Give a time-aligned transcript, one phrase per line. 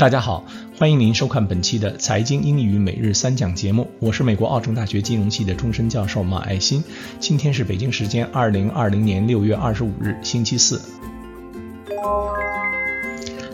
[0.00, 0.42] 大家好，
[0.78, 6.82] 欢迎您收看本期的财经英语每日三讲节目，我是美国奥城大学金融系的终身教授马爱新。
[7.18, 10.80] 今天是北京时间二零二零年六月二十五日，星期四。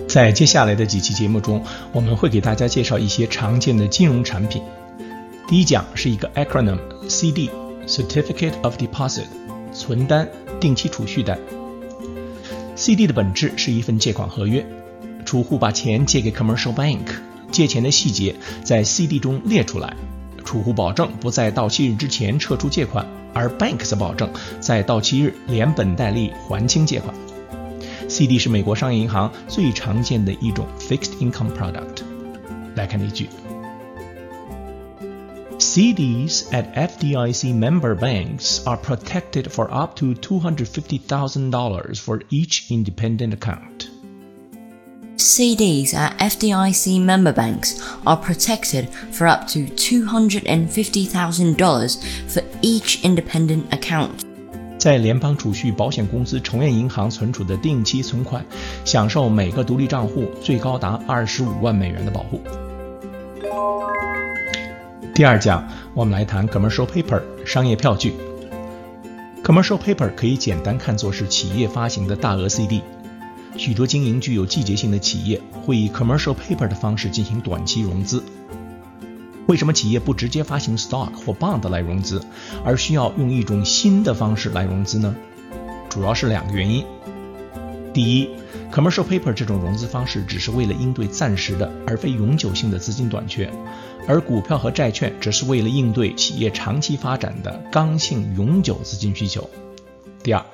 [0.07, 4.63] 在接下来的几期节目中，我们会给大家介绍一些常见的金融产品。
[5.49, 6.79] 第一讲是一个 acronym
[7.09, 9.25] CD，Certificate of Deposit，
[9.73, 10.29] 存单、
[10.61, 11.37] 定期储蓄单。
[12.77, 14.65] CD 的本质是一份借款合约，
[15.26, 17.08] 储户把钱借给 commercial bank，
[17.52, 19.96] 借钱的细节在 CD 中列出来，
[20.44, 27.14] 储户保证不在到期日之前撤出借款，而 bank 则保证在到期日连本带利还清借款。
[28.10, 32.04] CD 是美国商业银行最常见的一种 fixed income product。
[32.76, 33.30] 来看例句。
[35.60, 43.88] CDs at FDIC member banks are protected for up to $250,000 for each independent account.
[45.27, 54.23] CDs at FDIC member banks are protected for up to $250,000 for each independent account.
[54.79, 58.47] 在联邦储蓄保险公司成员银行存储的定期存款，
[58.85, 62.41] 享受每个独立账户最高达二十五万美元的保护。
[65.13, 68.15] 第二讲，我们来谈 commercial paper 商业票据。
[69.43, 72.81] commercial paper 可以简单看作是企业发行的大额 CD。
[73.57, 78.23] 许多经营具有季节性的企业会以 commercial paper 的方式进行短期融资。
[79.47, 82.21] 为什么企业不直接发行 stock 或 bond 来融资，
[82.65, 85.15] 而需要用一种新的方式来融资呢？
[85.89, 86.85] 主要是两个原因。
[87.95, 88.29] 第一
[88.71, 93.51] ，commercial paper 这种融资方式只是为了应对暂时的而非永久性的资金短缺，
[94.07, 99.49] 而股票和债券只是为了应对企业长期发展的刚性永久资金需求。
[100.23, 100.45] 第二，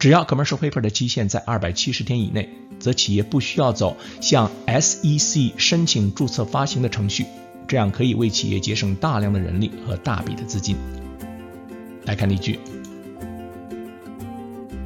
[0.00, 2.48] 只要 commercial paper 的期限在二百七十天以内，
[2.78, 7.26] 则企业不需要走向 SEC 申请注册发行的程序，
[7.68, 10.74] 这样可以为企业节省大量的人力和大笔的资金。
[12.06, 12.58] 来看例句。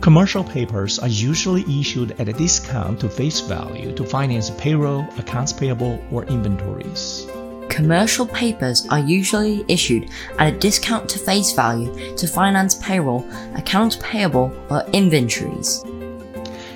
[0.01, 5.53] Commercial papers are usually issued at a discount to face value to finance payroll, accounts
[5.53, 7.25] payable, or inventories.
[7.69, 10.09] Commercial papers are usually issued
[10.39, 13.25] at a discount to face value to finance payroll,
[13.57, 15.83] accounts payable, or inventories.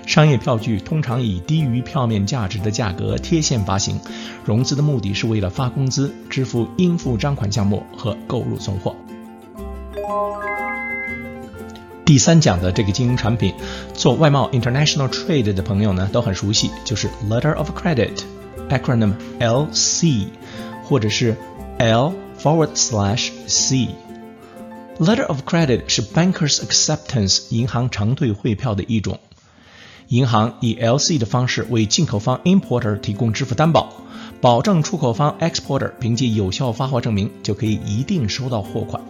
[0.07, 4.01] 商业票据通常以低于票面价值的价格贴现发行，
[4.45, 8.97] 融资的目的是为了发工资、支付应付账款项目和购入存货。
[12.07, 13.55] 第三讲的这个金融产品，
[13.93, 20.29] 做外贸 international trade 的朋友呢都很熟悉，就是 letter of credit，acronym LC，
[20.89, 21.37] 或者是
[21.79, 23.89] L forward slash C。
[24.99, 29.21] letter of credit 是 bankers acceptance 银行承兑汇票的一种，
[30.09, 33.93] 银行以 LC 的方式为进口方 importer 提供支付担保，
[34.41, 39.03] 保证出口方 exporter 凭借有效发货证明就可以一定收到货款，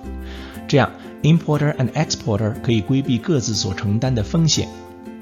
[0.67, 0.91] 这样。
[1.23, 4.69] Importer and exporter 可以规避各自所承担的风险，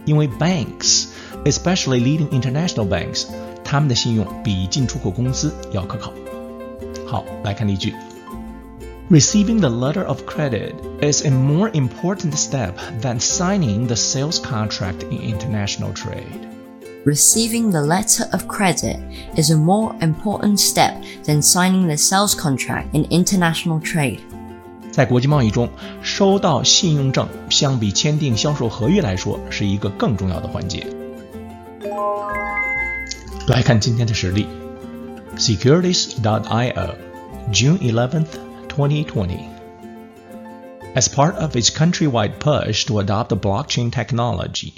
[0.05, 1.07] 因为 banks,
[1.47, 3.25] especially leading international banks，
[3.65, 6.13] 他们的信用比进出口公司要可靠。
[7.06, 7.94] 好，来看例句。
[9.10, 15.20] Receiving the letter of credit is a more important step than signing the sales contract in
[15.20, 16.48] international trade.
[17.04, 19.00] Receiving the letter of credit
[19.36, 20.94] is a more important step
[21.26, 24.20] than signing the sales contract in international trade.
[24.92, 25.68] 在国际贸易中，
[26.02, 30.86] 收到信用证相比签订销售合约来说，是一个更重要的环节。
[33.48, 34.48] 来看今天的实例
[35.37, 36.99] ：Securities.io
[37.51, 38.33] June 11th,
[38.69, 39.51] 2020.
[40.95, 44.75] As part of its countrywide push to adopt blockchain technology,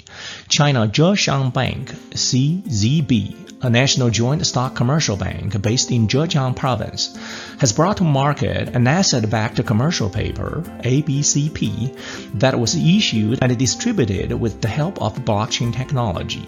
[0.49, 7.17] China Zhejiang Bank (CZB) a national joint stock commercial bank based in Zhejiang province,
[7.59, 14.61] has brought to market an asset-backed commercial paper, ABCP, that was issued and distributed with
[14.61, 16.45] the help of blockchain technology.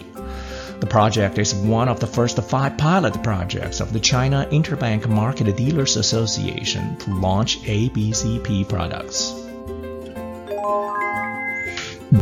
[0.81, 5.57] The project is one of the first five pilot projects of the China Interbank Market
[5.57, 9.33] Dealers Association to launch ABCP products.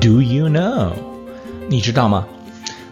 [0.01, 0.93] Do you know?
[1.69, 2.27] 你知道吗？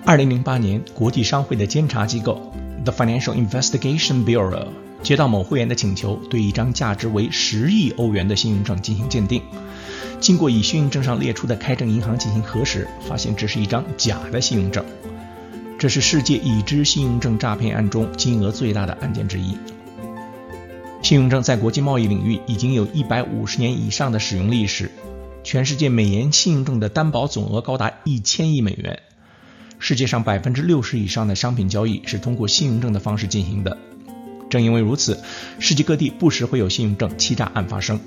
[0.04, 2.52] 二零零八年，国际商会的监察机构
[2.84, 4.66] The Financial Investigation Bureau
[5.02, 9.42] 接到某会员的请求，对一张价值为十亿欧元的信用证进行鉴定。
[10.20, 14.84] 经过以信用证上列出的开证银行进行核实，发现这是一张假的信用证。
[15.79, 19.55] 这是世界已知信用证诈骗案中金额最大的案件之一。
[21.03, 24.91] 信用证在国际贸易领域已经有一百五十年以上的使用历史
[25.43, 28.99] 全世界每年信用证的担保总额高达一千亿美元。
[29.79, 33.77] 世界上百分之六十以上的商品交易是通过信用证的方式进行的。
[34.49, 35.21] 正因为如此
[35.59, 37.99] 世界各地不时会有信用证欺诈案发生。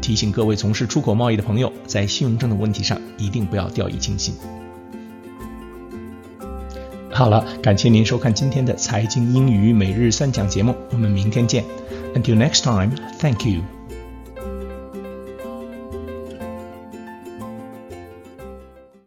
[0.00, 4.34] 提醒各位从事出口贸易的朋友在信用证的问题上一定不要掉以轻心。
[7.20, 11.62] 好了感谢您收看今天的财经英语每日三讲节目我们明天见。
[12.14, 13.79] Until next time thank you